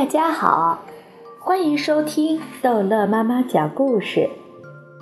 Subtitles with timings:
[0.00, 0.78] 大家好，
[1.38, 4.30] 欢迎收听逗乐妈妈讲故事。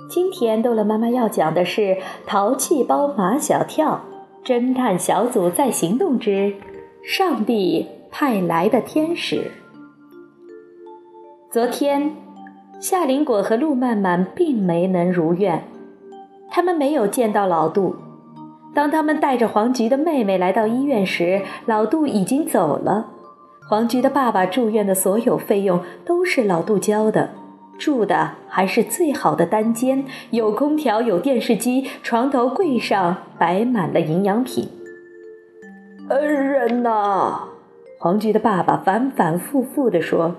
[0.09, 1.81] 今天逗乐妈妈要讲的是
[2.27, 4.01] 《淘气包马小跳》
[4.45, 6.53] 侦探小组在行动之
[7.01, 9.49] 上帝派来的天使。
[11.49, 12.13] 昨天，
[12.81, 15.63] 夏林果和陆曼曼并没能如愿，
[16.49, 17.95] 他们没有见到老杜。
[18.75, 23.11] 当他们带着黄菊的妹妹来到医院时，老杜已经走了。
[23.69, 27.29] 黄菊的爸爸住院的所有费用都是老杜交的，
[27.77, 34.67] 住的还是最好的单间，有空调，有电视机，床头柜上摆满了营养品。
[36.09, 37.41] 恩人呐，
[37.99, 40.35] 黄菊的爸爸反反复复地说：“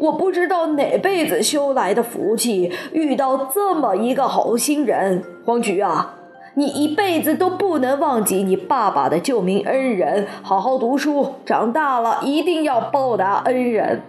[0.00, 6.16] 我不知道哪辈子修来的福气，遇到这么一个好心人，黄菊啊。”
[6.54, 14.02] 你一辈子都不能忘记你爸爸的救命恩人，好好读书，长大了一定要报答恩人。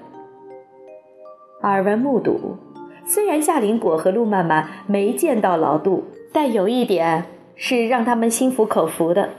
[1.62, 2.58] 耳闻目睹，
[3.06, 6.04] 虽然夏林果和陆曼曼没见到老杜，
[6.34, 7.26] 但有一点
[7.56, 9.30] 是让他们心服口服的：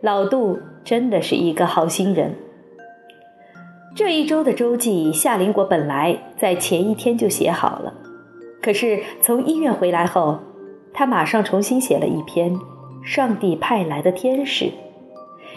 [0.00, 2.36] 老杜真的是一个好心人。
[3.96, 7.92] 这一周的周记，夏林果本来在前一天就写好了，
[8.62, 10.38] 可是从医院回来后。
[10.92, 12.54] 他马上重新写了一篇
[13.02, 14.64] 《上帝派来的天使》，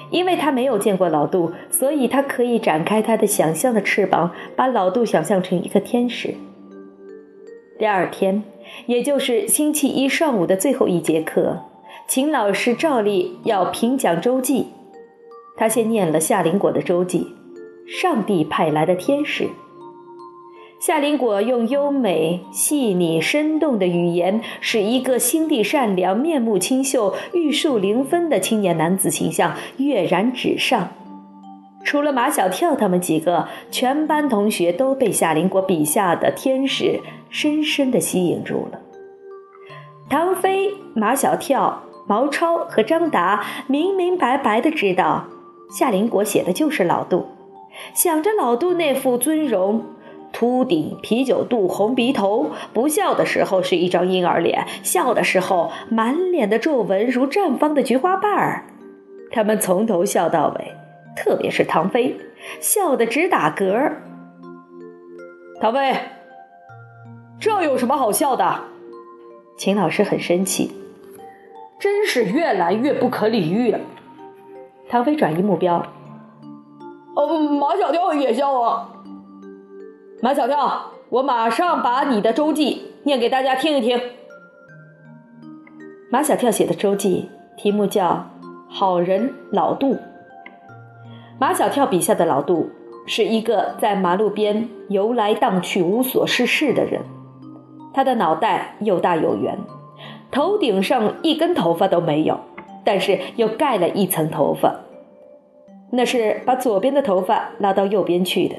[0.09, 6.35] 因为他没有见过老杜，所以他可以展开他的想象的翅膀，把老杜想象成一个天使。
[7.79, 8.43] 第二天，
[8.85, 11.63] 也就是星期一上午的最后一节课，
[12.07, 14.67] 秦老师照例要评讲周记。
[15.57, 17.27] 他先念了夏林果的周记，
[18.01, 19.43] 《上帝派来的天使》。
[20.85, 30.89] 夏林果用优美、细腻、生动的语言，使一个心地善良、面目清秀、玉树临风的青年男子形象跃然纸上。
[31.85, 38.81] 除了马小跳他们几个，全班同学都被夏林果笔下的天使深深地吸引住了。
[40.09, 45.27] 唐飞、马小跳、毛超和张达明明白白地知道，
[45.72, 47.25] 夏林果写的就是老杜，
[47.93, 49.81] 想着老杜那副尊容。
[50.33, 58.66] 秃顶、啤酒肚、红鼻头，不笑的时候是一张婴儿脸，笑的时候满脸的皱纹如绽放的菊花瓣儿。
[59.31, 60.75] 他们从头笑到尾，
[61.16, 62.17] 特别是唐飞，
[62.59, 63.91] 笑得直打嗝。
[65.61, 65.95] 唐飞，
[67.39, 68.61] 这有什么好笑的？
[69.55, 70.73] 秦老师很生气，
[71.79, 73.79] 真是越来越不可理喻了。
[74.89, 75.85] 唐飞转移目标，
[77.16, 78.89] 哦，马小跳也笑啊。
[80.23, 84.00] 马小跳，我马上把你的周记念给大家听一听。
[86.09, 88.06] 马小跳写的周记题目叫
[88.69, 89.95] 《好人老杜》。
[91.38, 92.69] 马小跳笔下的老杜
[93.06, 97.01] 是一个在马路边游来荡去、无所事事的人。
[97.94, 99.59] 他的脑袋又大又圆，
[100.31, 102.40] 头顶上一根头发都没有，
[102.85, 104.73] 但是又盖了一层头发，
[105.91, 108.55] 那是把左边的头发拉到右边去的。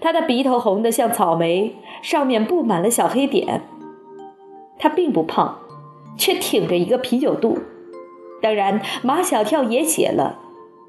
[0.00, 3.62] 他的鼻头红得像草莓，上面布满了小黑点。
[4.78, 5.58] 他并不胖，
[6.16, 7.58] 却挺着一个啤酒肚。
[8.40, 10.40] 当然，马小跳也写了，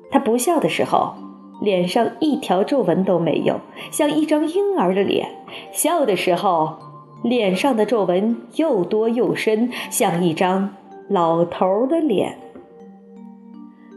[0.10, 1.14] 他不笑的时候，
[1.62, 3.60] 脸上一条皱纹都没有，
[3.92, 5.28] 像一张婴儿的脸；
[5.72, 6.78] 笑的时候，
[7.24, 10.72] 脸上的皱纹又多又深，像一张
[11.08, 12.40] 老头的脸。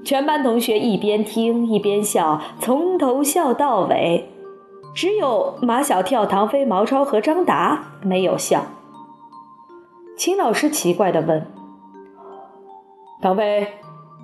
[0.04, 4.28] 全班同学一边听一边笑，从头笑到尾。
[4.96, 8.64] 只有马小跳、唐飞、毛超和张达没有笑。
[10.16, 11.46] 秦老师奇怪地问
[13.20, 13.74] ：“唐飞，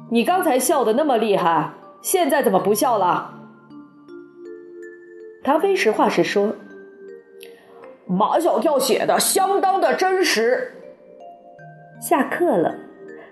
[0.08, 3.34] 你刚才笑得那么厉害，现在怎么不笑了？”
[5.44, 6.54] 唐飞实话实说
[8.08, 10.72] ：“马小跳写的相当的真实。”
[12.00, 12.76] 下课了，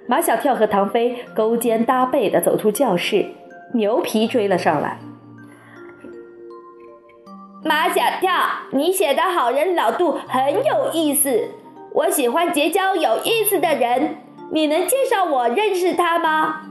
[0.06, 3.30] 马小跳和唐飞勾肩搭背地走出教室，
[3.72, 4.98] 牛皮追了上来。
[7.62, 8.30] 马小跳，
[8.70, 11.50] 你写的好人老杜很有意思，
[11.92, 14.16] 我喜欢结交有意思的人，
[14.50, 16.62] 你能介绍我认识他吗？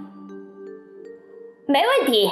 [1.68, 2.31] 没问题。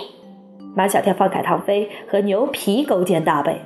[0.76, 3.62] 马小跳放开唐飞和牛皮勾肩搭背。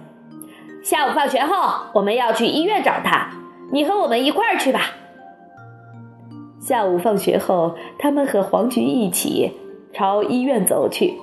[0.83, 3.29] 下午放学后我们要去医院找他，
[3.71, 4.81] 你和我们一块儿去吧。
[6.59, 9.53] 下午放学后，他们和黄菊一起
[9.93, 11.17] 朝医院走去。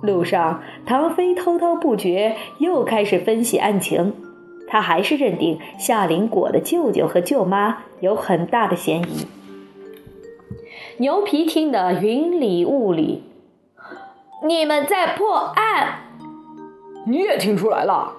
[0.00, 4.14] 路上，唐飞滔滔不绝，又开始分析案情。
[4.68, 9.26] 他还是认定夏林果的舅舅和舅妈有很大的嫌疑。
[10.98, 13.24] 牛皮听得云里雾里。
[14.46, 16.00] 你们在破案？
[17.06, 18.12] 你也听出来了？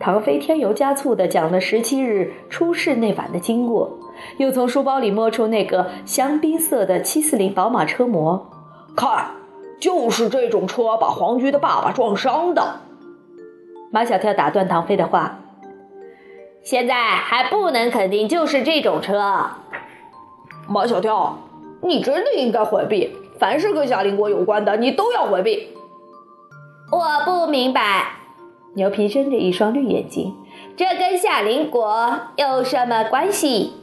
[0.00, 3.98] 唐飞添油加醋地讲了十七日出事那晚的经过，
[4.38, 8.50] 又从书包里摸出那个香槟色的七四零宝马车模，
[8.96, 9.26] 看，
[9.84, 12.76] 就是这种车把黄菊的爸爸撞伤的。
[13.90, 15.40] 马小跳打断唐飞的话
[16.64, 19.50] ：“现在还不能肯定就是这种车。”
[20.66, 21.36] 马小跳，
[21.82, 25.68] 你真的应该回避，凡是跟夏林果有关的，你都要回避。
[26.90, 28.06] 我不明白。
[28.76, 30.34] 牛皮睁着一双绿眼睛，
[30.78, 33.74] 这跟夏林国有什么关系？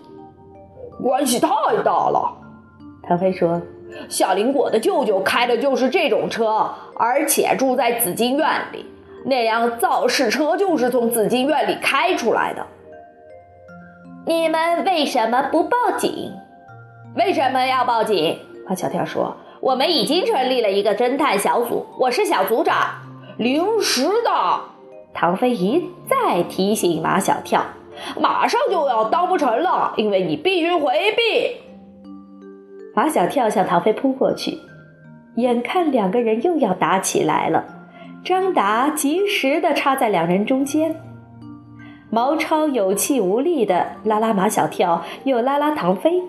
[1.03, 1.47] 关系太
[1.83, 2.37] 大了。
[3.03, 3.61] 唐飞说
[4.09, 8.85] ：“小林果的舅舅开的就是这种车，而且住在紫金院里，
[9.25, 12.65] 那辆造势车就是从紫金院里开出来的。
[14.25, 16.31] 你们为什么不报警？
[17.15, 22.75] 为什么要报警？”马小跳说：“我们已经成立了一个侦探小组，我是小组长，
[23.37, 24.61] 临时的。”
[25.13, 27.65] 唐飞一再提醒马小跳
[28.17, 31.61] ：“马上就要当不成了，因为你必须回避。”
[32.93, 34.57] 马小跳向唐飞扑过去，
[35.35, 37.63] 眼看两个人又要打起来了，
[38.23, 40.95] 张达及时的插在两人中间。
[42.09, 46.21] 毛超有气无力的拉拉马小跳，又拉拉唐飞，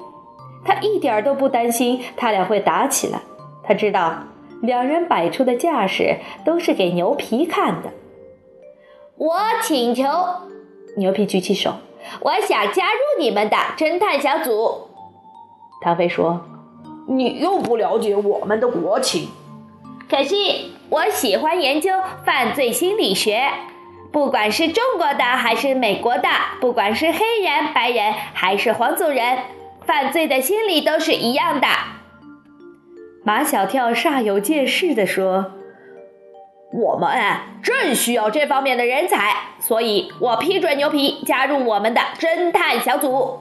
[0.64, 3.19] 他一点都不担心他俩会打起来。
[3.64, 4.25] 他知道
[4.61, 7.91] 两人摆出的架势都是给牛皮看的。
[9.17, 10.05] 我请求，
[10.97, 11.75] 牛皮举起手，
[12.20, 14.88] 我想加入你们的侦探小组。
[15.81, 16.41] 唐飞说
[17.17, 19.29] ：“你又不了解我们的国情。
[20.09, 20.35] 可是
[20.88, 21.91] 我喜欢研究
[22.25, 23.50] 犯罪心理学，
[24.11, 26.29] 不管是中国的还是美国的，
[26.61, 29.38] 不管是黑人、白人还是黄种人，
[29.87, 31.67] 犯罪的心理都是一样的。”
[33.25, 35.53] 马小跳煞有介事地说。
[36.75, 37.11] 我们
[37.62, 43.41] 正需要这方面的人才，所以我批准牛皮加入我们的侦探小组。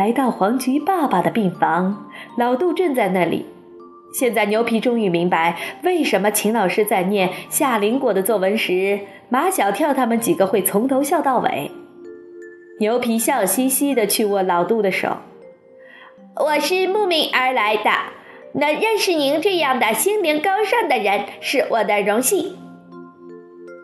[0.00, 3.44] 来到黄菊爸爸的病房，老杜正在那里。
[4.14, 11.70] 现在牛皮终于明白，为什么秦老师在念夏林果的作文时，马小跳他们几个会从头笑到尾。
[12.78, 15.18] 牛皮笑嘻嘻地去握老杜的手
[16.46, 17.90] ：“我是慕名而来的。”
[18.58, 22.56] 能认识您这样的心灵高尚的人是我的荣幸。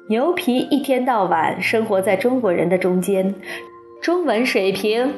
[0.09, 3.35] 牛皮一天到晚生活在中国人的中间，
[4.01, 5.13] 中文水平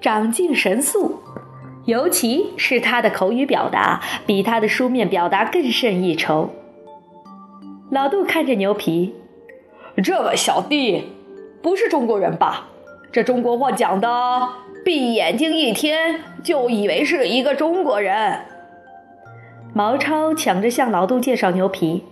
[0.00, 1.20] 长进神速，
[1.84, 6.50] 尤其是他的口语表达比他的书面表达更胜一筹。
[7.90, 9.14] 老杜看着牛皮，
[10.02, 11.12] 这位小弟
[11.62, 12.68] 不是中国人吧？
[13.12, 14.48] 这中国话讲的。
[14.84, 18.42] 闭眼睛一天就以为是一个中国人。
[19.74, 22.04] 毛超抢着向老杜介绍牛皮，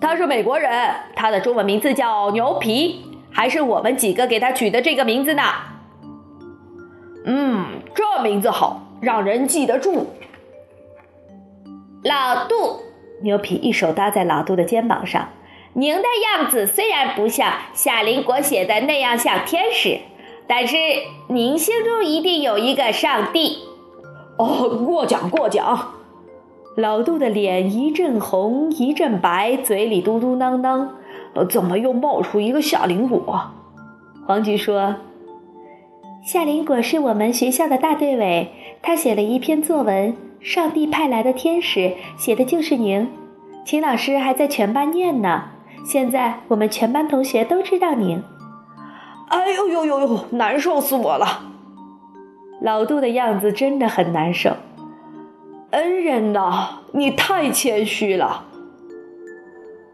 [0.00, 0.70] 他是美国人，
[1.16, 5.42] 他的中文名字叫牛皮，还是我们几个给他取的这个名字呢？
[7.32, 10.08] 嗯，这名字好，让人记得住。
[12.02, 12.80] 老杜，
[13.22, 15.28] 牛皮一手搭在老杜的肩膀上，
[15.74, 20.00] 您的样子虽然不像夏林果写的那样像天使。
[20.48, 20.76] 但是
[21.28, 23.58] 您心中一定有一个上帝，
[24.36, 25.92] 哦，过奖过奖。
[26.76, 30.88] 老杜的脸一阵红一阵白，嘴里嘟嘟囔囔，
[31.48, 33.52] 怎么又冒出一个夏林果？
[34.26, 34.96] 黄菊说
[36.22, 41.80] ：“夏林果是我们学校的大队委，他写了一篇作文，《上帝派来的天使》，
[42.18, 43.08] 写的就是您。
[43.64, 45.44] 秦老师还在全班念呢，
[45.84, 48.22] 现在我们全班同学都知道您。”
[49.28, 51.44] 哎呦呦呦呦，难受死我了！
[52.60, 54.50] 老杜的样子真的很难受。
[55.70, 58.44] 恩人呐，你太谦虚了。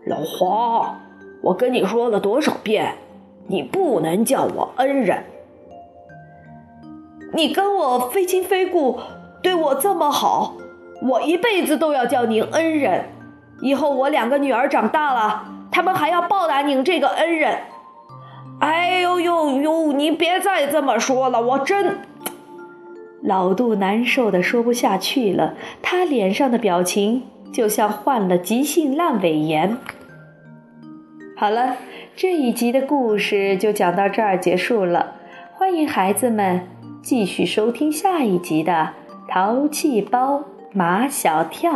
[0.06, 1.00] 老黄，
[1.42, 2.96] 我跟你说了多少遍，
[3.46, 5.22] 你不能叫我恩人。
[7.36, 8.98] 你跟我非亲非故，
[9.42, 10.54] 对我这么好，
[11.02, 13.10] 我一辈子都要叫您恩人。
[13.60, 17.58] 以后我两个女儿长大了，他们还要报答您这个恩人。
[18.60, 19.92] 哎呦呦呦！
[19.92, 21.98] 您别再这么说了，我真……
[23.22, 25.52] 老杜难受的说不下去了，
[25.82, 29.76] 他脸上的表情就像患了急性阑尾炎。
[31.36, 31.76] 好了，
[32.14, 35.16] 这一集的故事就讲到这儿结束了，
[35.52, 36.62] 欢迎孩子们
[37.02, 38.94] 继续收听下一集的
[39.30, 41.72] 《淘气包马小跳》。